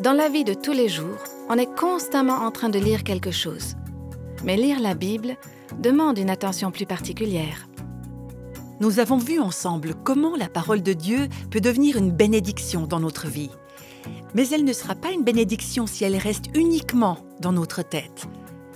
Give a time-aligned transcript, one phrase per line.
[0.00, 1.18] Dans la vie de tous les jours,
[1.50, 3.74] on est constamment en train de lire quelque chose.
[4.44, 5.36] Mais lire la Bible
[5.78, 7.68] demande une attention plus particulière.
[8.80, 13.26] Nous avons vu ensemble comment la parole de Dieu peut devenir une bénédiction dans notre
[13.26, 13.50] vie.
[14.34, 18.26] Mais elle ne sera pas une bénédiction si elle reste uniquement dans notre tête,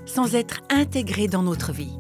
[0.05, 1.99] sans être intégrée dans notre vie.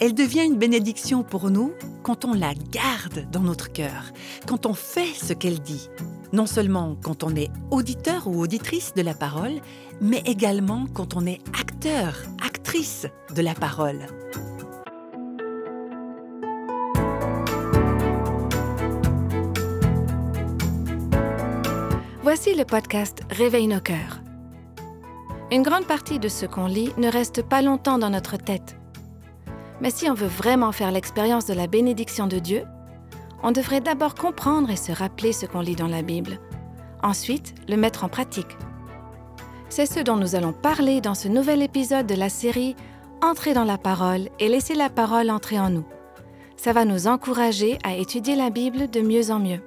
[0.00, 4.10] Elle devient une bénédiction pour nous quand on la garde dans notre cœur,
[4.46, 5.90] quand on fait ce qu'elle dit,
[6.34, 9.52] non seulement quand on est auditeur ou auditrice de la parole,
[10.00, 14.00] mais également quand on est acteur, actrice de la parole.
[22.24, 24.20] Voici le podcast Réveille nos cœurs.
[25.52, 28.76] Une grande partie de ce qu'on lit ne reste pas longtemps dans notre tête.
[29.80, 32.64] Mais si on veut vraiment faire l'expérience de la bénédiction de Dieu,
[33.44, 36.40] on devrait d'abord comprendre et se rappeler ce qu'on lit dans la Bible.
[37.02, 38.56] Ensuite, le mettre en pratique.
[39.68, 42.74] C'est ce dont nous allons parler dans ce nouvel épisode de la série
[43.22, 45.84] Entrer dans la parole et laisser la parole entrer en nous.
[46.56, 49.60] Ça va nous encourager à étudier la Bible de mieux en mieux.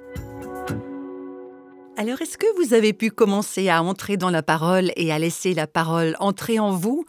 [2.00, 5.52] Alors, est-ce que vous avez pu commencer à entrer dans la parole et à laisser
[5.52, 7.04] la parole entrer en vous?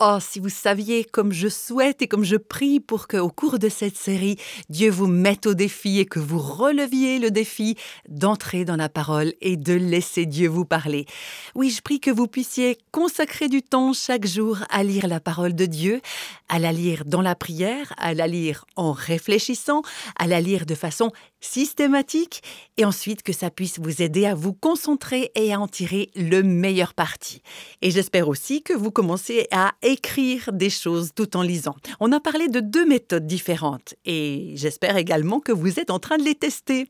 [0.00, 3.58] Oh, si vous saviez comme je souhaite et comme je prie pour que, au cours
[3.58, 4.36] de cette série,
[4.68, 7.76] Dieu vous mette au défi et que vous releviez le défi
[8.10, 11.06] d'entrer dans la parole et de laisser Dieu vous parler.
[11.54, 15.54] Oui, je prie que vous puissiez consacrer du temps chaque jour à lire la parole
[15.54, 16.02] de Dieu,
[16.50, 19.80] à la lire dans la prière, à la lire en réfléchissant,
[20.18, 21.12] à la lire de façon
[21.44, 22.42] systématique
[22.76, 26.42] et ensuite que ça puisse vous aider à vous concentrer et à en tirer le
[26.42, 27.42] meilleur parti.
[27.82, 31.76] Et j'espère aussi que vous commencez à écrire des choses tout en lisant.
[32.00, 36.16] On a parlé de deux méthodes différentes et j'espère également que vous êtes en train
[36.16, 36.88] de les tester.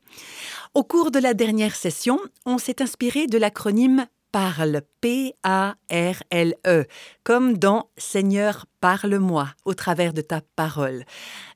[0.73, 6.85] Au cours de la dernière session, on s'est inspiré de l'acronyme parle, P-A-R-L-E,
[7.23, 11.05] comme dans Seigneur, parle-moi au travers de ta parole,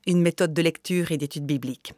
[0.06, 1.92] une méthode de lecture et d'étude biblique.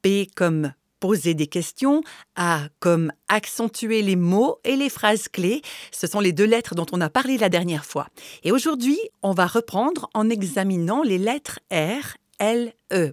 [0.00, 2.00] P comme poser des questions,
[2.34, 5.60] A comme accentuer les mots et les phrases clés.
[5.90, 8.06] Ce sont les deux lettres dont on a parlé la dernière fois.
[8.42, 13.12] Et aujourd'hui, on va reprendre en examinant les lettres R, L, E.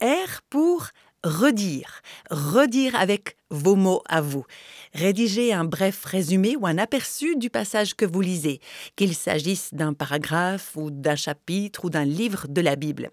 [0.00, 0.86] R pour
[1.24, 4.44] redire, redire avec vos mots à vous.
[4.92, 8.60] Rédigez un bref résumé ou un aperçu du passage que vous lisez,
[8.94, 13.10] qu'il s'agisse d'un paragraphe ou d'un chapitre ou d'un livre de la Bible.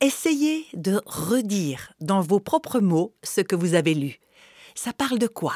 [0.00, 4.18] Essayez de redire dans vos propres mots ce que vous avez lu.
[4.74, 5.54] Ça parle de quoi?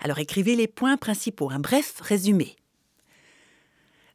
[0.00, 2.56] Alors écrivez les points principaux, un bref résumé.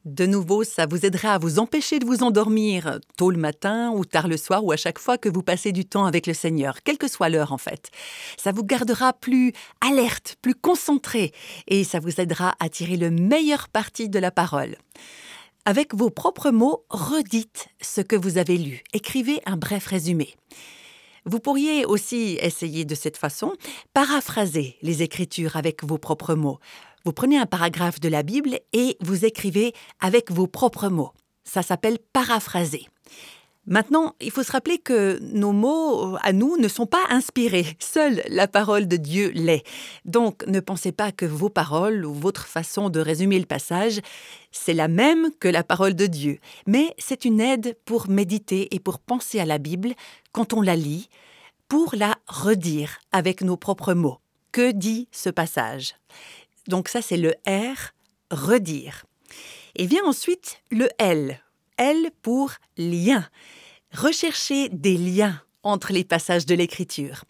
[0.06, 4.04] De nouveau, ça vous aidera à vous empêcher de vous endormir tôt le matin ou
[4.04, 6.84] tard le soir ou à chaque fois que vous passez du temps avec le Seigneur,
[6.84, 7.90] quelle que soit l'heure en fait.
[8.36, 11.32] Ça vous gardera plus alerte, plus concentré
[11.68, 14.76] et ça vous aidera à tirer le meilleur parti de la parole.
[15.64, 18.84] Avec vos propres mots, redites ce que vous avez lu.
[18.92, 20.36] Écrivez un bref résumé.
[21.26, 23.54] Vous pourriez aussi essayer de cette façon,
[23.94, 26.60] paraphraser les Écritures avec vos propres mots.
[27.06, 31.12] Vous prenez un paragraphe de la Bible et vous écrivez avec vos propres mots.
[31.44, 32.88] Ça s'appelle paraphraser.
[33.66, 37.78] Maintenant, il faut se rappeler que nos mots à nous ne sont pas inspirés.
[37.80, 39.64] Seule la parole de Dieu l'est.
[40.06, 44.00] Donc, ne pensez pas que vos paroles ou votre façon de résumer le passage,
[44.52, 46.40] c'est la même que la parole de Dieu.
[46.68, 49.94] Mais c'est une aide pour méditer et pour penser à la Bible
[50.32, 51.10] quand on la lit,
[51.68, 54.20] pour la redire avec nos propres mots.
[54.54, 55.96] Que dit ce passage?
[56.68, 57.94] Donc ça, c'est le R,
[58.32, 59.06] redire.
[59.76, 61.40] Et vient ensuite le L.
[61.78, 63.28] L pour lien.
[63.94, 67.24] Rechercher des liens entre les passages de l'écriture.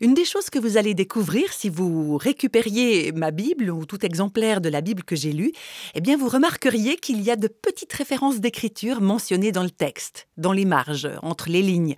[0.00, 4.60] Une des choses que vous allez découvrir si vous récupériez ma Bible ou tout exemplaire
[4.60, 5.52] de la Bible que j'ai lu,
[5.94, 10.26] eh bien vous remarqueriez qu'il y a de petites références d'écriture mentionnées dans le texte,
[10.36, 11.94] dans les marges, entre les lignes.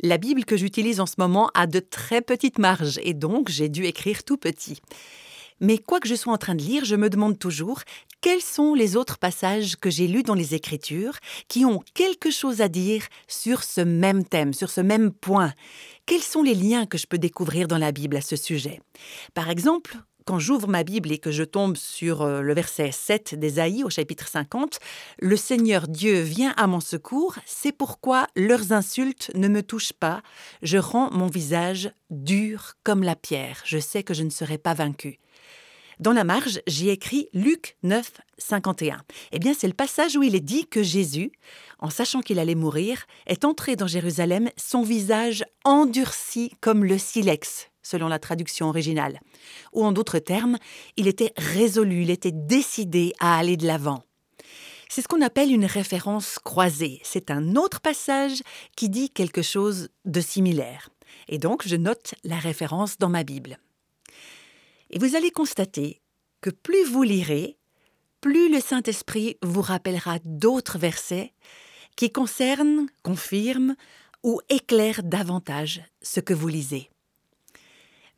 [0.00, 3.68] La Bible que j'utilise en ce moment a de très petites marges et donc j'ai
[3.68, 4.80] dû écrire tout petit.
[5.60, 7.82] Mais quoi que je sois en train de lire, je me demande toujours
[8.20, 12.60] quels sont les autres passages que j'ai lus dans les Écritures qui ont quelque chose
[12.60, 15.52] à dire sur ce même thème, sur ce même point?
[16.06, 18.80] Quels sont les liens que je peux découvrir dans la Bible à ce sujet?
[19.34, 19.96] Par exemple,
[20.26, 23.90] quand j'ouvre ma Bible et que je tombe sur euh, le verset 7 d'Ésaïe au
[23.90, 24.80] chapitre 50,
[25.20, 30.22] Le Seigneur Dieu vient à mon secours, c'est pourquoi leurs insultes ne me touchent pas,
[30.62, 34.74] je rends mon visage dur comme la pierre, je sais que je ne serai pas
[34.74, 35.20] vaincu.
[35.98, 38.98] Dans la marge, j'ai écrit Luc 9, 51.
[39.32, 41.32] Eh bien, c'est le passage où il est dit que Jésus,
[41.78, 47.70] en sachant qu'il allait mourir, est entré dans Jérusalem, son visage endurci comme le silex,
[47.82, 49.20] selon la traduction originale.
[49.72, 50.58] Ou en d'autres termes,
[50.98, 54.02] il était résolu, il était décidé à aller de l'avant.
[54.90, 57.00] C'est ce qu'on appelle une référence croisée.
[57.04, 58.42] C'est un autre passage
[58.76, 60.90] qui dit quelque chose de similaire.
[61.28, 63.58] Et donc, je note la référence dans ma Bible.
[64.90, 66.00] Et vous allez constater
[66.40, 67.58] que plus vous lirez,
[68.20, 71.32] plus le Saint-Esprit vous rappellera d'autres versets
[71.96, 73.74] qui concernent, confirment
[74.22, 76.90] ou éclairent davantage ce que vous lisez.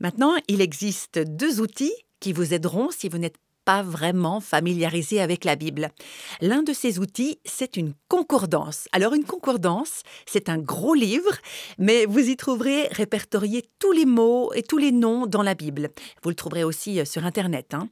[0.00, 3.38] Maintenant, il existe deux outils qui vous aideront si vous n'êtes
[3.68, 5.90] pas vraiment familiarisé avec la Bible.
[6.40, 8.88] L'un de ces outils, c'est une concordance.
[8.92, 11.36] Alors une concordance, c'est un gros livre,
[11.76, 15.90] mais vous y trouverez répertoriés tous les mots et tous les noms dans la Bible.
[16.22, 17.74] Vous le trouverez aussi euh, sur Internet.
[17.74, 17.90] Hein.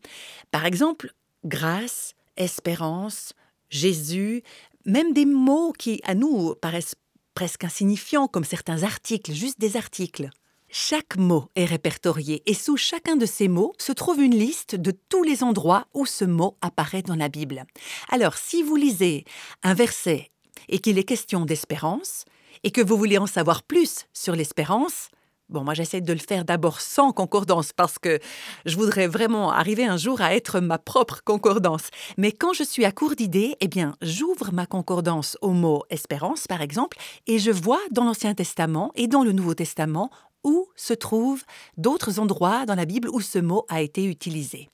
[0.51, 1.13] Par exemple,
[1.45, 3.35] grâce, espérance,
[3.69, 4.43] Jésus,
[4.87, 6.95] même des mots qui, à nous, paraissent
[7.35, 10.31] presque insignifiants, comme certains articles, juste des articles.
[10.69, 14.93] Chaque mot est répertorié et sous chacun de ces mots se trouve une liste de
[15.09, 17.65] tous les endroits où ce mot apparaît dans la Bible.
[18.11, 19.25] Alors, si vous lisez
[19.63, 20.31] un verset
[20.69, 22.25] et qu'il est question d'espérance,
[22.65, 25.09] et que vous voulez en savoir plus sur l'espérance,
[25.49, 28.19] Bon, moi j'essaie de le faire d'abord sans concordance parce que
[28.65, 31.91] je voudrais vraiment arriver un jour à être ma propre concordance.
[32.19, 36.49] Mais quand je suis à court d'idées, eh bien, j'ouvre ma concordance au mot espérance,
[36.49, 36.99] par exemple,
[37.29, 40.11] et je vois dans l'Ancien Testament et dans le Nouveau Testament
[40.47, 41.45] où se trouvent
[41.77, 44.71] d'autres endroits dans la Bible où ce mot a été utilisé.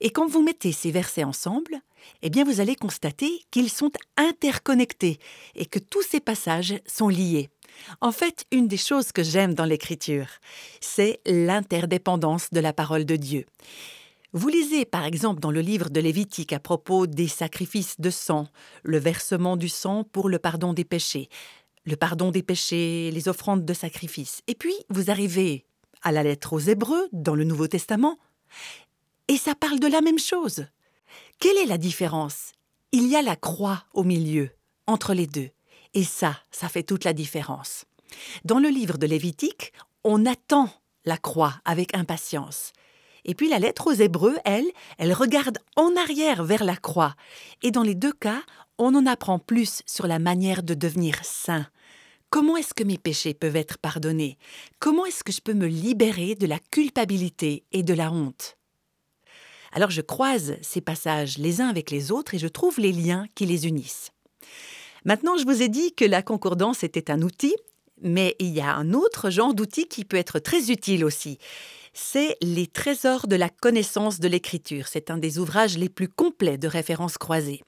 [0.00, 1.80] Et quand vous mettez ces versets ensemble,
[2.22, 5.18] eh bien vous allez constater qu'ils sont interconnectés
[5.54, 7.48] et que tous ces passages sont liés.
[8.00, 10.26] En fait, une des choses que j'aime dans l'écriture,
[10.80, 13.46] c'est l'interdépendance de la parole de Dieu.
[14.32, 18.46] Vous lisez par exemple dans le livre de Lévitique à propos des sacrifices de sang,
[18.84, 21.28] le versement du sang pour le pardon des péchés,
[21.90, 24.42] le pardon des péchés, les offrandes de sacrifice.
[24.46, 25.66] Et puis, vous arrivez
[26.02, 28.18] à la lettre aux Hébreux, dans le Nouveau Testament,
[29.28, 30.66] et ça parle de la même chose.
[31.38, 32.52] Quelle est la différence?
[32.92, 34.50] Il y a la croix au milieu,
[34.86, 35.50] entre les deux.
[35.94, 37.84] Et ça, ça fait toute la différence.
[38.44, 39.72] Dans le livre de Lévitique,
[40.04, 40.68] on attend
[41.04, 42.72] la croix avec impatience.
[43.24, 47.14] Et puis la lettre aux Hébreux, elle, elle regarde en arrière vers la croix.
[47.62, 48.42] Et dans les deux cas,
[48.78, 51.66] on en apprend plus sur la manière de devenir saint.
[52.30, 54.38] Comment est-ce que mes péchés peuvent être pardonnés?
[54.78, 58.56] Comment est-ce que je peux me libérer de la culpabilité et de la honte?
[59.72, 63.26] Alors je croise ces passages les uns avec les autres et je trouve les liens
[63.34, 64.10] qui les unissent.
[65.04, 67.54] Maintenant, je vous ai dit que la concordance était un outil,
[68.02, 71.38] mais il y a un autre genre d'outil qui peut être très utile aussi
[71.92, 74.88] c'est Les Trésors de la connaissance de l'écriture.
[74.88, 77.62] C'est un des ouvrages les plus complets de références croisées.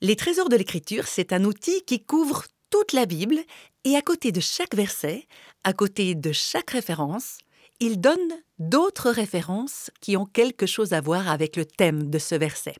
[0.00, 3.38] Les Trésors de l'écriture, c'est un outil qui couvre toute la Bible
[3.86, 5.28] et à côté de chaque verset,
[5.62, 7.38] à côté de chaque référence,
[7.78, 8.18] il donne
[8.58, 12.74] d'autres références qui ont quelque chose à voir avec le thème de ce verset.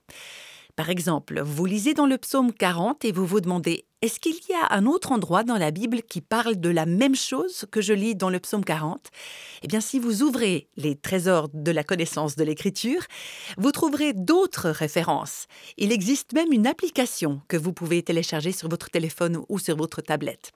[0.76, 4.52] Par exemple, vous lisez dans le psaume 40 et vous vous demandez est-ce qu'il y
[4.52, 7.94] a un autre endroit dans la Bible qui parle de la même chose que je
[7.94, 9.08] lis dans le psaume 40
[9.62, 13.00] Eh bien, si vous ouvrez les trésors de la connaissance de l'écriture,
[13.56, 15.46] vous trouverez d'autres références.
[15.78, 20.02] Il existe même une application que vous pouvez télécharger sur votre téléphone ou sur votre
[20.02, 20.52] tablette.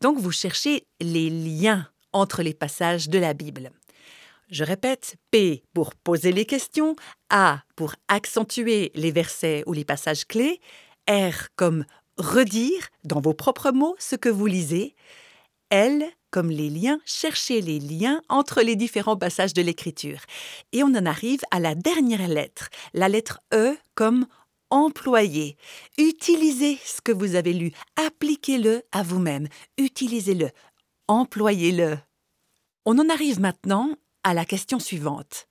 [0.00, 3.70] Donc, vous cherchez les liens entre les passages de la Bible.
[4.48, 6.96] Je répète, P pour poser les questions,
[7.30, 10.60] A pour accentuer les versets ou les passages clés,
[11.08, 11.84] R comme
[12.18, 14.94] redire dans vos propres mots ce que vous lisez,
[15.70, 20.18] L comme les liens, chercher les liens entre les différents passages de l'écriture.
[20.72, 24.26] Et on en arrive à la dernière lettre, la lettre E comme
[24.70, 25.56] employer.
[25.96, 29.46] Utilisez ce que vous avez lu, appliquez-le à vous-même,
[29.78, 30.50] utilisez-le,
[31.06, 31.98] employez-le.
[32.84, 35.46] On en arrive maintenant à la question suivante.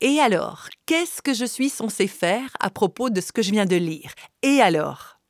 [0.00, 3.66] Et alors, qu'est-ce que je suis censé faire à propos de ce que je viens
[3.66, 4.12] de lire?
[4.42, 5.20] Et alors?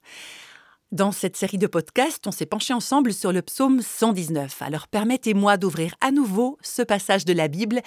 [0.93, 4.61] Dans cette série de podcasts, on s'est penché ensemble sur le psaume 119.
[4.61, 7.81] Alors permettez-moi d'ouvrir à nouveau ce passage de la Bible,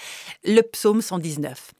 [0.45, 1.71] le psaume 119.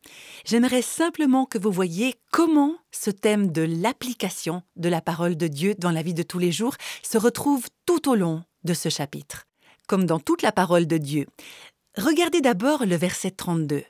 [0.46, 5.75] J'aimerais simplement que vous voyiez comment ce thème de l'application de la parole de Dieu
[5.77, 9.46] dans la vie de tous les jours se retrouve tout au long de ce chapitre.
[9.88, 11.27] Comme dans toute la parole de Dieu,
[11.98, 13.84] Regardez d'abord le verset 32.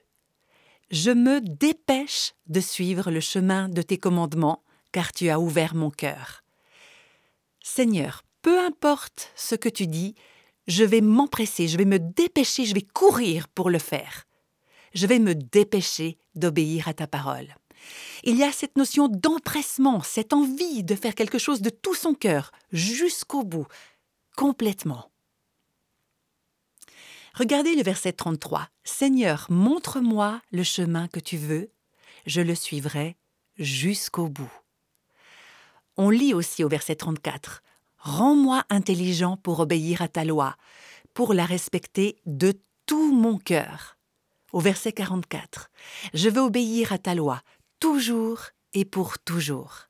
[0.92, 5.90] Je me dépêche de suivre le chemin de tes commandements, car tu as ouvert mon
[5.90, 6.44] cœur.
[7.64, 10.16] Seigneur, peu importe ce que tu dis,
[10.68, 14.26] je vais m'empresser, je vais me dépêcher, je vais courir pour le faire.
[14.94, 17.56] Je vais me dépêcher d'obéir à ta parole.
[18.24, 22.14] Il y a cette notion d'empressement, cette envie de faire quelque chose de tout son
[22.14, 23.68] cœur, jusqu'au bout,
[24.36, 25.13] complètement.
[27.34, 28.70] Regardez le verset 33.
[28.84, 31.72] Seigneur, montre-moi le chemin que tu veux,
[32.28, 33.18] je le suivrai
[33.58, 34.52] jusqu'au bout.
[35.98, 37.64] On lit aussi au verset 34.
[37.98, 40.58] Rends-moi intelligent pour obéir à ta loi,
[41.16, 42.54] pour la respecter de
[42.86, 43.98] tout mon cœur.
[44.52, 45.72] Au verset 44.
[46.14, 47.42] Je veux obéir à ta loi,
[47.80, 48.42] toujours
[48.74, 49.88] et pour toujours.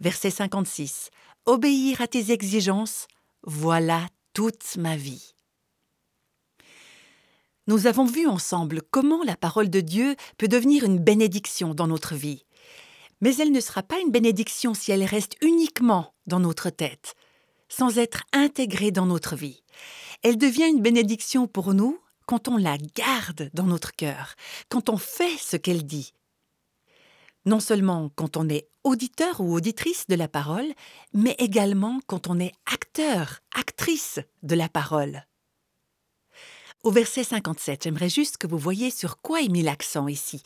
[0.00, 1.10] Verset 56.
[1.44, 3.08] Obéir à tes exigences,
[3.42, 5.34] voilà toute ma vie.
[7.66, 12.14] Nous avons vu ensemble comment la parole de Dieu peut devenir une bénédiction dans notre
[12.14, 12.44] vie.
[13.22, 17.14] Mais elle ne sera pas une bénédiction si elle reste uniquement dans notre tête,
[17.70, 19.62] sans être intégrée dans notre vie.
[20.22, 24.34] Elle devient une bénédiction pour nous quand on la garde dans notre cœur,
[24.68, 26.12] quand on fait ce qu'elle dit,
[27.46, 30.66] non seulement quand on est auditeur ou auditrice de la parole,
[31.12, 35.24] mais également quand on est acteur, actrice de la parole.
[36.84, 40.42] Au verset 57, j'aimerais juste que vous voyez sur quoi est mis l'accent ici.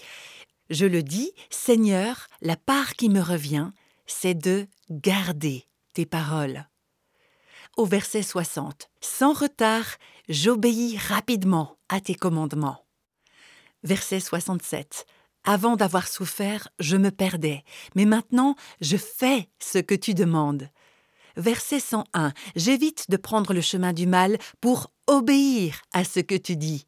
[0.71, 3.73] Je le dis, Seigneur, la part qui me revient,
[4.07, 6.69] c'est de garder tes paroles.
[7.77, 9.97] Au verset 60, Sans retard,
[10.29, 12.85] j'obéis rapidement à tes commandements.
[13.83, 15.07] Verset 67,
[15.43, 17.65] avant d'avoir souffert, je me perdais,
[17.97, 20.71] mais maintenant je fais ce que tu demandes.
[21.37, 22.33] Verset 101.
[22.55, 26.87] J'évite de prendre le chemin du mal pour obéir à ce que tu dis.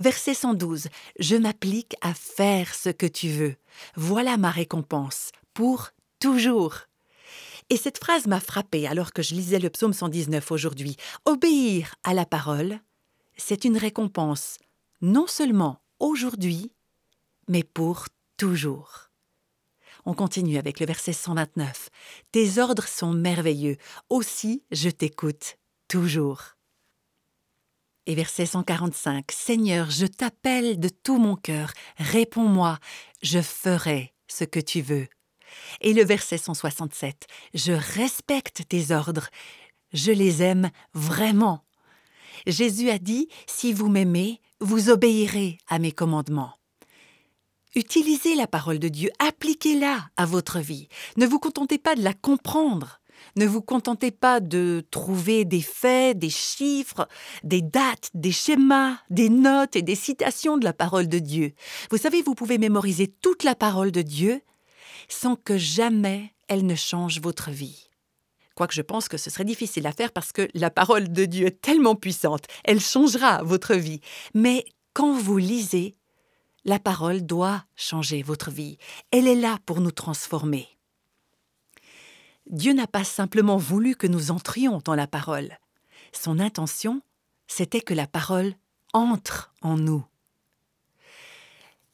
[0.00, 0.88] Verset 112.
[1.20, 3.54] Je m'applique à faire ce que tu veux.
[3.94, 6.80] Voilà ma récompense, pour toujours.
[7.70, 10.96] Et cette phrase m'a frappée alors que je lisais le psaume 119 aujourd'hui.
[11.26, 12.80] Obéir à la parole,
[13.36, 14.56] c'est une récompense,
[15.02, 16.72] non seulement aujourd'hui,
[17.46, 18.06] mais pour
[18.38, 19.10] toujours.
[20.06, 21.90] On continue avec le verset 129.
[22.32, 23.76] Tes ordres sont merveilleux,
[24.08, 25.58] aussi je t'écoute
[25.88, 26.57] toujours.
[28.08, 29.30] Et verset 145.
[29.30, 32.78] Seigneur, je t'appelle de tout mon cœur, réponds-moi,
[33.20, 35.08] je ferai ce que tu veux.
[35.82, 37.26] Et le verset 167.
[37.52, 39.28] Je respecte tes ordres,
[39.92, 41.66] je les aime vraiment.
[42.46, 46.54] Jésus a dit, Si vous m'aimez, vous obéirez à mes commandements.
[47.74, 50.88] Utilisez la parole de Dieu, appliquez-la à votre vie.
[51.18, 52.97] Ne vous contentez pas de la comprendre.
[53.36, 57.08] Ne vous contentez pas de trouver des faits, des chiffres,
[57.44, 61.52] des dates, des schémas, des notes et des citations de la parole de Dieu.
[61.90, 64.40] Vous savez, vous pouvez mémoriser toute la parole de Dieu
[65.08, 67.88] sans que jamais elle ne change votre vie.
[68.54, 71.46] Quoique je pense que ce serait difficile à faire parce que la parole de Dieu
[71.46, 74.00] est tellement puissante, elle changera votre vie.
[74.34, 75.96] Mais quand vous lisez,
[76.64, 78.78] la parole doit changer votre vie.
[79.12, 80.66] Elle est là pour nous transformer.
[82.50, 85.58] Dieu n'a pas simplement voulu que nous entrions dans la parole.
[86.12, 87.02] Son intention,
[87.46, 88.54] c'était que la parole
[88.94, 90.04] entre en nous.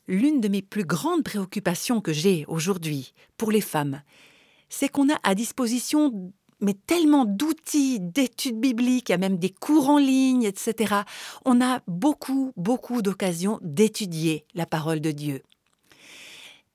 [0.07, 4.03] L'une de mes plus grandes préoccupations que j'ai aujourd'hui pour les femmes,
[4.69, 9.51] c'est qu'on a à disposition mais tellement d'outils, d'études bibliques, il y a même des
[9.51, 10.95] cours en ligne, etc.
[11.45, 15.43] On a beaucoup, beaucoup d'occasions d'étudier la parole de Dieu.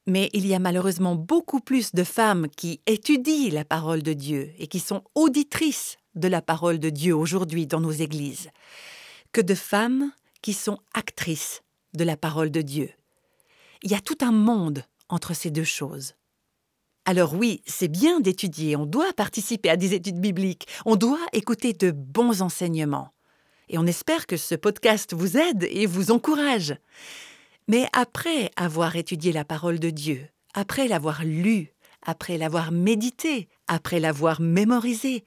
[0.09, 4.51] Mais il y a malheureusement beaucoup plus de femmes qui étudient la parole de Dieu
[4.57, 8.49] et qui sont auditrices de la parole de Dieu aujourd'hui dans nos églises,
[9.33, 10.11] que de femmes
[10.41, 11.61] qui sont actrices
[11.93, 12.89] de la parole de Dieu.
[13.83, 16.15] Il y a tout un monde entre ces deux choses.
[17.05, 21.73] Alors oui, c'est bien d'étudier, on doit participer à des études bibliques, on doit écouter
[21.73, 23.13] de bons enseignements.
[23.69, 26.75] Et on espère que ce podcast vous aide et vous encourage.
[27.69, 31.71] Mais après avoir étudié la parole de Dieu, après l'avoir lue,
[32.01, 35.23] après l'avoir médité, après l'avoir mémorisée,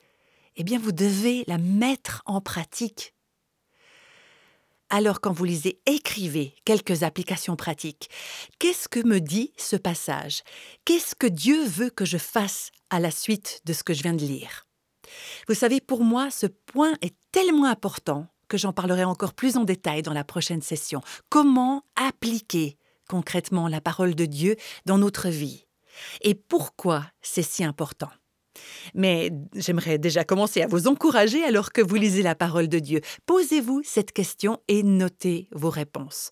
[0.56, 3.14] eh bien vous devez la mettre en pratique.
[4.90, 8.10] Alors quand vous lisez, écrivez quelques applications pratiques.
[8.58, 10.42] Qu'est-ce que me dit ce passage?
[10.84, 14.14] Qu'est-ce que Dieu veut que je fasse à la suite de ce que je viens
[14.14, 14.66] de lire?
[15.46, 19.64] Vous savez, pour moi, ce point est tellement important que j'en parlerai encore plus en
[19.64, 21.00] détail dans la prochaine session.
[21.30, 22.76] Comment appliquer
[23.08, 25.64] concrètement la parole de Dieu dans notre vie?
[26.20, 28.10] Et pourquoi c'est si important?
[28.92, 33.00] Mais j'aimerais déjà commencer à vous encourager alors que vous lisez la parole de Dieu.
[33.24, 36.30] Posez-vous cette question et notez vos réponses.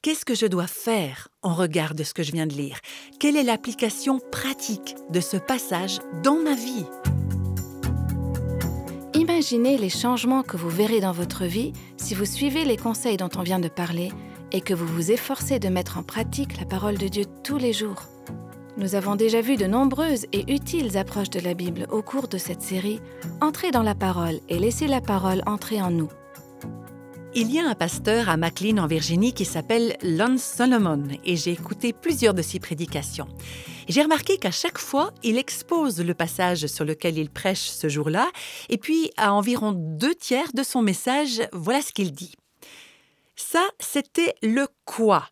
[0.00, 2.78] Qu'est-ce que je dois faire en regard de ce que je viens de lire?
[3.18, 6.86] Quelle est l'application pratique de ce passage dans ma vie?
[9.38, 13.30] Imaginez les changements que vous verrez dans votre vie si vous suivez les conseils dont
[13.36, 14.10] on vient de parler
[14.50, 17.72] et que vous vous efforcez de mettre en pratique la parole de Dieu tous les
[17.72, 18.02] jours.
[18.76, 22.36] Nous avons déjà vu de nombreuses et utiles approches de la Bible au cours de
[22.36, 22.98] cette série
[23.40, 26.08] Entrez dans la parole et laissez la parole entrer en nous.
[27.34, 31.52] Il y a un pasteur à McLean en Virginie qui s'appelle Lon Solomon et j'ai
[31.52, 33.28] écouté plusieurs de ses prédications.
[33.86, 38.30] J'ai remarqué qu'à chaque fois, il expose le passage sur lequel il prêche ce jour-là
[38.70, 42.34] et puis à environ deux tiers de son message, voilà ce qu'il dit.
[43.36, 45.28] Ça, c'était le quoi.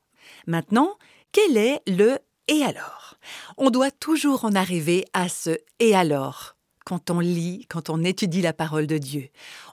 [0.47, 0.99] Maintenant,
[1.33, 3.15] quel est le et alors?
[3.57, 8.43] On doit toujours en arriver à ce et alors quand on lit, quand on étudie
[8.43, 9.29] la parole de Dieu.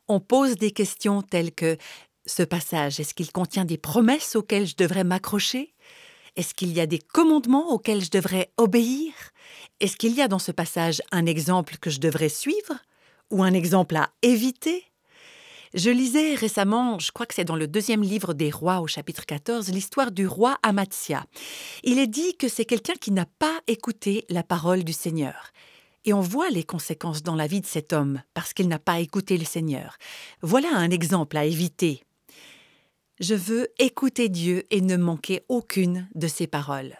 [0.07, 1.77] On pose des questions telles que
[2.25, 5.73] ce passage, est-ce qu'il contient des promesses auxquelles je devrais m'accrocher?
[6.35, 9.13] Est-ce qu'il y a des commandements auxquels je devrais obéir?
[9.79, 12.73] Est-ce qu'il y a dans ce passage un exemple que je devrais suivre
[13.29, 14.83] Ou un exemple à éviter?
[15.73, 19.25] Je lisais récemment, je crois que c'est dans le deuxième livre des rois au chapitre
[19.25, 21.25] 14, l'histoire du roi Amatia.
[21.83, 25.51] Il est dit que c'est quelqu'un qui n'a pas écouté la parole du Seigneur.
[26.05, 28.99] Et on voit les conséquences dans la vie de cet homme parce qu'il n'a pas
[28.99, 29.97] écouté le Seigneur.
[30.41, 32.03] Voilà un exemple à éviter
[33.19, 36.97] je veux écouter Dieu et ne manquer aucune de ses paroles.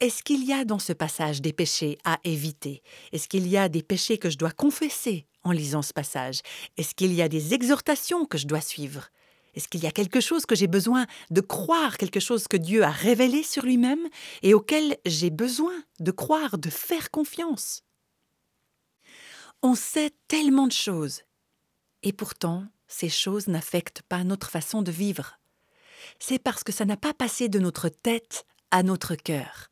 [0.00, 2.82] Est-ce qu'il y a dans ce passage des péchés à éviter?
[3.12, 6.40] Est-ce qu'il y a des péchés que je dois confesser en lisant ce passage?
[6.76, 9.08] Est-ce qu'il y a des exhortations que je dois suivre?
[9.54, 12.84] Est-ce qu'il y a quelque chose que j'ai besoin de croire, quelque chose que Dieu
[12.84, 14.08] a révélé sur lui-même
[14.42, 17.82] et auquel j'ai besoin de croire, de faire confiance?
[19.62, 21.22] On sait tellement de choses.
[22.02, 25.39] Et pourtant, ces choses n'affectent pas notre façon de vivre
[26.18, 29.68] c'est parce que ça n'a pas passé de notre tête à notre cœur.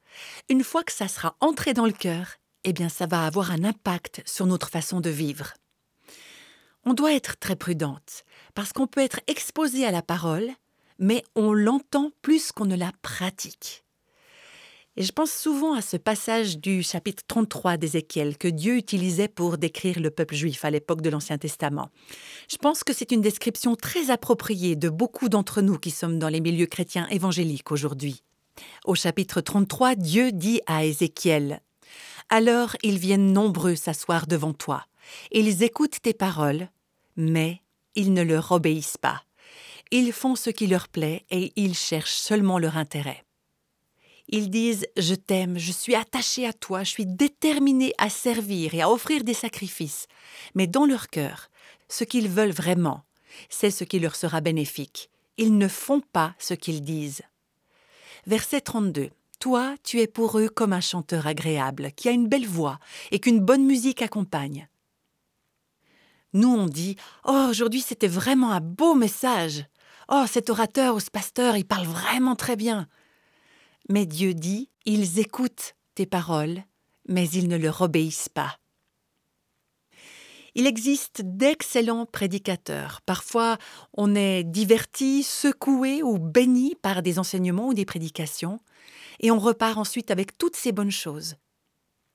[0.48, 3.64] Une fois que ça sera entré dans le cœur, eh bien ça va avoir un
[3.64, 5.54] impact sur notre façon de vivre.
[6.84, 10.48] On doit être très prudente, parce qu'on peut être exposé à la parole,
[10.98, 13.84] mais on l'entend plus qu'on ne la pratique.
[15.00, 19.56] Et je pense souvent à ce passage du chapitre 33 d'Ézéchiel que Dieu utilisait pour
[19.56, 21.88] décrire le peuple juif à l'époque de l'Ancien Testament.
[22.50, 26.28] Je pense que c'est une description très appropriée de beaucoup d'entre nous qui sommes dans
[26.28, 28.24] les milieux chrétiens évangéliques aujourd'hui.
[28.86, 31.60] Au chapitre 33, Dieu dit à Ézéchiel
[32.28, 34.84] Alors ils viennent nombreux s'asseoir devant toi.
[35.30, 36.70] Ils écoutent tes paroles,
[37.14, 37.62] mais
[37.94, 39.22] ils ne leur obéissent pas.
[39.92, 43.22] Ils font ce qui leur plaît et ils cherchent seulement leur intérêt.
[44.28, 48.82] Ils disent Je t'aime, je suis attaché à toi, je suis déterminé à servir et
[48.82, 50.06] à offrir des sacrifices.
[50.54, 51.48] Mais dans leur cœur,
[51.88, 53.04] ce qu'ils veulent vraiment,
[53.48, 55.10] c'est ce qui leur sera bénéfique.
[55.38, 57.22] Ils ne font pas ce qu'ils disent.
[58.26, 59.10] Verset 32.
[59.40, 62.78] Toi, tu es pour eux comme un chanteur agréable, qui a une belle voix
[63.12, 64.68] et qu'une bonne musique accompagne.
[66.34, 69.64] Nous, on dit Oh, aujourd'hui, c'était vraiment un beau message.
[70.10, 72.88] Oh, cet orateur ou ce pasteur, il parle vraiment très bien.
[73.88, 76.62] Mais Dieu dit, ils écoutent tes paroles,
[77.08, 78.58] mais ils ne leur obéissent pas.
[80.54, 83.00] Il existe d'excellents prédicateurs.
[83.02, 83.58] Parfois,
[83.94, 88.58] on est diverti, secoué ou béni par des enseignements ou des prédications,
[89.20, 91.36] et on repart ensuite avec toutes ces bonnes choses,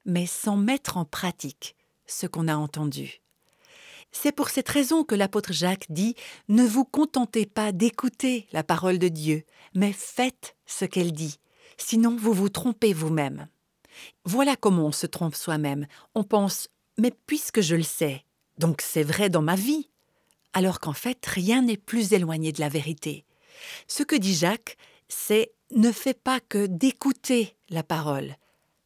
[0.05, 3.21] mais sans mettre en pratique ce qu'on a entendu.
[4.11, 6.15] C'est pour cette raison que l'apôtre Jacques dit
[6.47, 11.39] Ne vous contentez pas d'écouter la parole de Dieu, mais faites ce qu'elle dit,
[11.83, 13.47] sinon vous vous trompez vous-même.
[14.25, 15.87] Voilà comment on se trompe soi-même.
[16.15, 18.23] On pense Mais puisque je le sais,
[18.57, 19.89] donc c'est vrai dans ma vie.
[20.53, 23.25] Alors qu'en fait, rien n'est plus éloigné de la vérité.
[23.87, 28.35] Ce que dit Jacques, c'est ne fais pas que d'écouter la parole.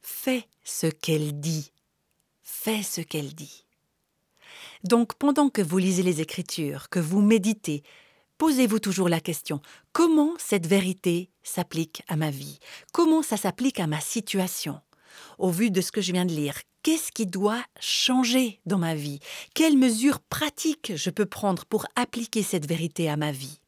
[0.02, 1.72] Fais ce qu'elle dit.
[2.42, 3.66] Fais ce qu'elle dit.
[4.84, 7.84] Donc pendant que vous lisez les Écritures, que vous méditez,
[8.38, 9.62] posez-vous toujours la question
[9.94, 12.60] comment cette vérité s'applique à ma vie?
[12.94, 14.80] Comment ça s'applique à ma situation?
[15.40, 18.96] Au vu de ce que je viens de lire, qu'est-ce qui doit changer dans ma
[18.96, 19.20] vie?
[19.56, 23.60] Quelles mesures pratiques je peux prendre pour appliquer cette vérité à ma vie?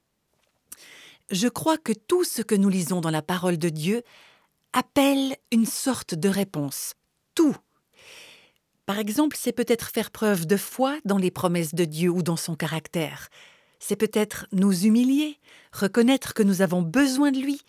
[1.32, 4.03] Je crois que tout ce que nous lisons dans la parole de Dieu
[4.73, 6.93] appelle une sorte de réponse.
[7.36, 7.55] Tout.
[8.86, 12.38] Par exemple, c'est peut-être faire preuve de foi dans les promesses de Dieu ou dans
[12.38, 13.29] son caractère
[13.79, 15.39] c'est peut-être nous humilier,
[15.71, 17.61] reconnaître que nous avons besoin de lui,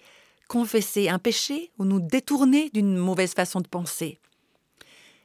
[0.49, 4.19] confesser un péché ou nous détourner d'une mauvaise façon de penser.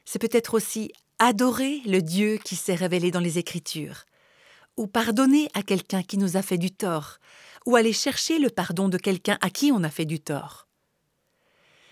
[0.04, 4.04] C'est peut-être aussi adorer le Dieu qui s'est révélé dans les Écritures,
[4.76, 7.18] ou pardonner à quelqu'un qui nous a fait du tort,
[7.66, 10.68] ou aller chercher le pardon de quelqu'un à qui on a fait du tort.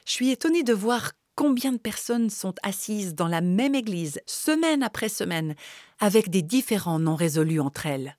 [0.07, 4.83] Je suis étonnée de voir combien de personnes sont assises dans la même église, semaine
[4.83, 5.57] après semaine,
[5.99, 8.17] avec des différends non résolus entre elles.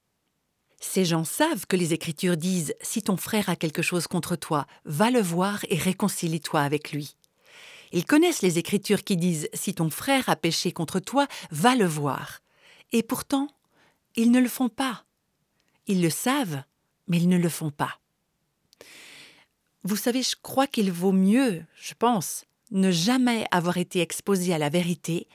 [0.87, 4.65] Ces gens savent que les Écritures disent Si ton frère a quelque chose contre toi,
[4.85, 7.17] va le voir et réconcilie-toi avec lui.
[7.91, 11.85] Ils connaissent les Écritures qui disent Si ton frère a péché contre toi, va le
[11.85, 12.39] voir.
[12.93, 13.47] Et pourtant,
[14.15, 15.03] ils ne le font pas.
[15.87, 16.63] Ils le savent,
[17.07, 17.99] mais ils ne le font pas.
[19.83, 24.59] Vous savez, je crois qu'il vaut mieux, je pense, ne jamais avoir été exposé à
[24.59, 25.27] la vérité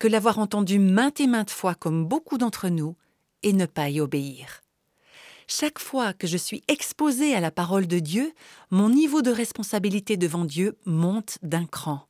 [0.00, 2.96] que l'avoir entendu maintes et maintes fois comme beaucoup d'entre nous
[3.44, 4.61] et ne pas y obéir.
[5.46, 8.32] Chaque fois que je suis exposé à la parole de Dieu,
[8.70, 12.06] mon niveau de responsabilité devant Dieu monte d'un cran.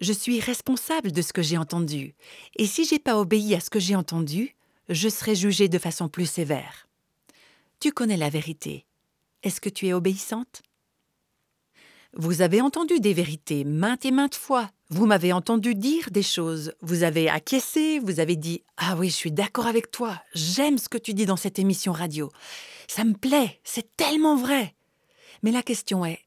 [0.00, 2.14] Je suis responsable de ce que j'ai entendu,
[2.56, 4.54] et si j'ai pas obéi à ce que j'ai entendu,
[4.88, 6.88] je serai jugé de façon plus sévère.
[7.80, 8.86] Tu connais la vérité.
[9.42, 10.62] Est-ce que tu es obéissante?
[12.14, 14.70] Vous avez entendu des vérités maintes et maintes fois.
[14.88, 16.72] Vous m'avez entendu dire des choses.
[16.80, 20.20] Vous avez acquiescé, vous avez dit Ah oui, je suis d'accord avec toi.
[20.34, 22.28] J'aime ce que tu dis dans cette émission radio.
[22.88, 24.74] Ça me plaît, c'est tellement vrai.
[25.44, 26.18] Mais la question est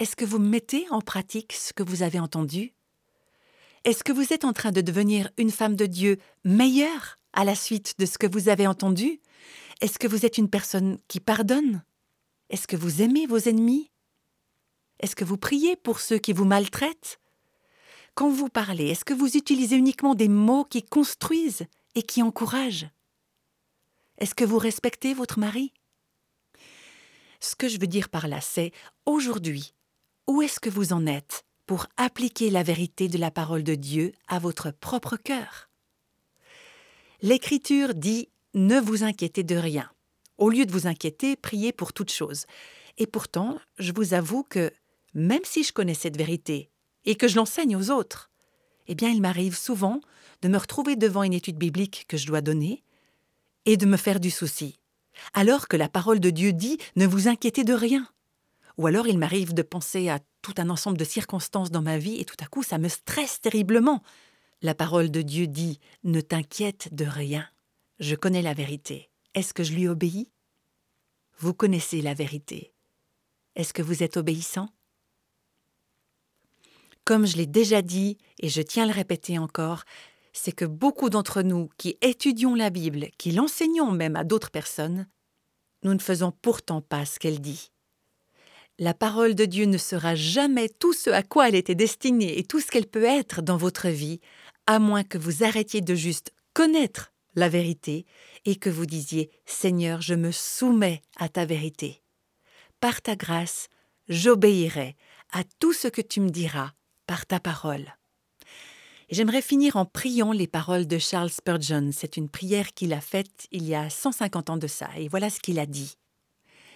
[0.00, 2.72] est-ce que vous mettez en pratique ce que vous avez entendu?
[3.84, 7.54] Est-ce que vous êtes en train de devenir une femme de Dieu meilleure à la
[7.54, 9.20] suite de ce que vous avez entendu?
[9.80, 11.82] Est-ce que vous êtes une personne qui pardonne?
[12.50, 13.90] Est-ce que vous aimez vos ennemis?
[15.00, 17.20] Est-ce que vous priez pour ceux qui vous maltraitent?
[18.14, 22.88] Quand vous parlez, est-ce que vous utilisez uniquement des mots qui construisent et qui encouragent?
[24.18, 25.72] Est-ce que vous respectez votre mari?
[27.40, 28.72] Ce que je veux dire par là, c'est
[29.06, 29.74] aujourd'hui,
[30.26, 34.12] où est-ce que vous en êtes pour appliquer la vérité de la parole de Dieu
[34.26, 35.68] à votre propre cœur?
[37.22, 39.88] L'Écriture dit Ne vous inquiétez de rien.
[40.38, 42.46] Au lieu de vous inquiéter, priez pour toute chose.
[42.96, 44.72] Et pourtant, je vous avoue que,
[45.14, 46.70] même si je connais cette vérité
[47.04, 48.30] et que je l'enseigne aux autres,
[48.86, 50.00] eh bien, il m'arrive souvent
[50.42, 52.82] de me retrouver devant une étude biblique que je dois donner
[53.66, 54.78] et de me faire du souci,
[55.34, 58.08] alors que la parole de Dieu dit Ne vous inquiétez de rien.
[58.78, 62.20] Ou alors il m'arrive de penser à tout un ensemble de circonstances dans ma vie
[62.20, 64.02] et tout à coup ça me stresse terriblement.
[64.62, 67.46] La parole de Dieu dit Ne t'inquiète de rien.
[67.98, 69.10] Je connais la vérité.
[69.34, 70.30] Est-ce que je lui obéis?
[71.38, 72.72] Vous connaissez la vérité.
[73.54, 74.70] Est-ce que vous êtes obéissant?
[77.08, 79.84] Comme je l'ai déjà dit, et je tiens à le répéter encore,
[80.34, 85.08] c'est que beaucoup d'entre nous qui étudions la Bible, qui l'enseignons même à d'autres personnes,
[85.84, 87.72] nous ne faisons pourtant pas ce qu'elle dit
[88.78, 92.44] la parole de Dieu ne sera jamais tout ce à quoi elle était destinée et
[92.44, 94.20] tout ce qu'elle peut être dans votre vie,
[94.66, 98.04] à moins que vous arrêtiez de juste connaître la vérité
[98.44, 102.02] et que vous disiez Seigneur, je me soumets à ta vérité.
[102.80, 103.68] Par ta grâce,
[104.08, 104.94] j'obéirai
[105.32, 106.72] à tout ce que tu me diras
[107.08, 107.96] par ta parole.
[109.10, 111.88] J'aimerais finir en priant les paroles de Charles Spurgeon.
[111.92, 115.30] C'est une prière qu'il a faite il y a 150 ans de ça, et voilà
[115.30, 115.96] ce qu'il a dit.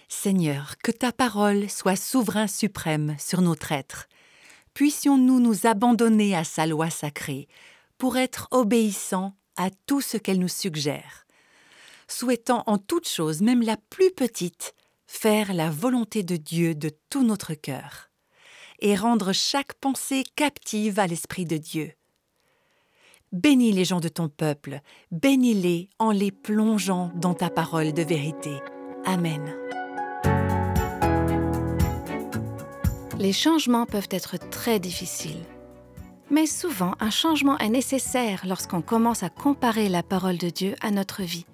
[0.09, 4.07] Seigneur, que ta parole soit souverain suprême sur notre être.
[4.73, 7.47] Puissions-nous nous abandonner à sa loi sacrée
[7.99, 11.27] pour être obéissants à tout ce qu'elle nous suggère,
[12.07, 14.73] souhaitant en toute chose, même la plus petite,
[15.05, 18.09] faire la volonté de Dieu de tout notre cœur,
[18.83, 21.93] et rendre chaque pensée captive à l'Esprit de Dieu.
[23.31, 28.59] Bénis les gens de ton peuple, bénis-les en les plongeant dans ta parole de vérité.
[29.05, 29.55] Amen.
[33.17, 35.45] Les changements peuvent être très difficiles.
[36.29, 40.91] Mais souvent, un changement est nécessaire lorsqu'on commence à comparer la parole de Dieu à
[40.91, 41.45] notre vie.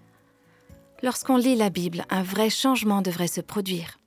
[1.04, 3.99] Lorsqu'on lit la Bible, un vrai changement devrait se produire.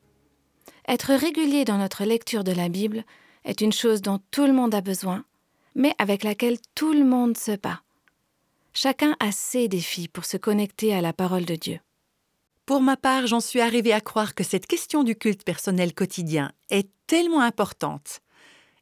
[0.89, 3.05] Être régulier dans notre lecture de la Bible
[3.45, 5.25] est une chose dont tout le monde a besoin,
[5.75, 7.83] mais avec laquelle tout le monde se bat.
[8.75, 11.79] Chacun a ses défis pour se connecter à la parole de Dieu.
[12.67, 16.53] Pour ma part, j'en suis arrivée à croire que cette question du culte personnel quotidien
[16.71, 18.21] est tellement importante.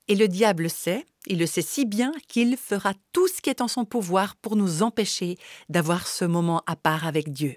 [0.08, 3.60] Et le diable sait, il le sait si bien qu'il fera tout ce qui est
[3.60, 7.56] en son pouvoir pour nous empêcher d'avoir ce moment à part avec Dieu.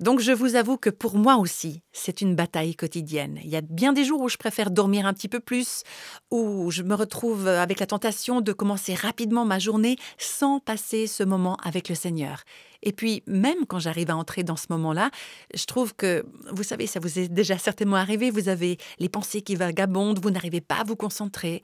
[0.00, 3.40] Donc je vous avoue que pour moi aussi, c'est une bataille quotidienne.
[3.42, 5.82] Il y a bien des jours où je préfère dormir un petit peu plus,
[6.30, 11.24] où je me retrouve avec la tentation de commencer rapidement ma journée sans passer ce
[11.24, 12.44] moment avec le Seigneur.
[12.82, 15.10] Et puis, même quand j'arrive à entrer dans ce moment-là,
[15.52, 19.42] je trouve que, vous savez, ça vous est déjà certainement arrivé, vous avez les pensées
[19.42, 21.60] qui vagabondent, vous n'arrivez pas à vous concentrer.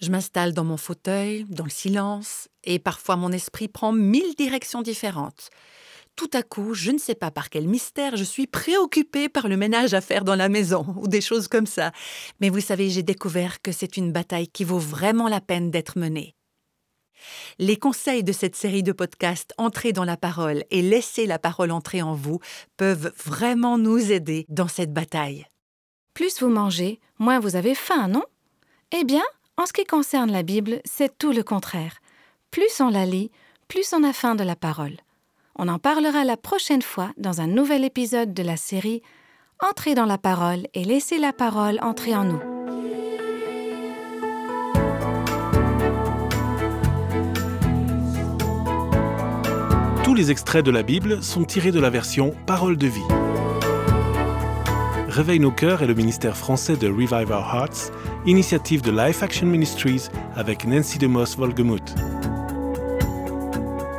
[0.00, 4.80] Je m'installe dans mon fauteuil, dans le silence, et parfois mon esprit prend mille directions
[4.80, 5.50] différentes
[6.16, 9.56] tout à coup, je ne sais pas par quel mystère, je suis préoccupée par le
[9.58, 11.92] ménage à faire dans la maison, ou des choses comme ça.
[12.40, 15.98] Mais vous savez, j'ai découvert que c'est une bataille qui vaut vraiment la peine d'être
[15.98, 16.34] menée.
[17.58, 21.70] Les conseils de cette série de podcasts Entrer dans la parole et laisser la parole
[21.70, 22.40] entrer en vous
[22.76, 25.46] peuvent vraiment nous aider dans cette bataille.
[26.14, 28.24] Plus vous mangez, moins vous avez faim, non?
[28.92, 29.24] Eh bien,
[29.56, 32.00] en ce qui concerne la Bible, c'est tout le contraire.
[32.50, 33.30] Plus on la lit,
[33.68, 34.96] plus on a faim de la parole
[35.58, 39.00] On en parlera la prochaine fois dans un nouvel épisode de la série
[39.58, 42.40] Entrez dans la parole et laissez la parole entrer en nous.
[50.04, 53.00] Tous les extraits de la Bible sont tirés de la version Parole de vie.
[55.08, 57.92] Réveille nos cœurs est le ministère français de Revive Our Hearts,
[58.26, 61.94] initiative de Life Action Ministries avec Nancy DeMoss Volgemuth.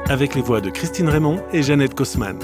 [0.10, 2.40] Avec les voix de Christine Raymond et Jeannette Kosman.